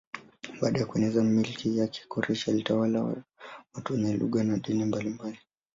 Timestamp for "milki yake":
1.23-2.01